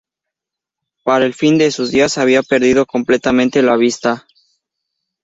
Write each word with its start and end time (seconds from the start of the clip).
Para 1.03 1.27
el 1.27 1.35
fin 1.35 1.59
de 1.59 1.69
sus 1.69 1.91
días 1.91 2.17
había 2.17 2.41
perdido 2.41 2.87
completamente 2.87 3.61
la 3.61 3.77
vista. 3.77 4.25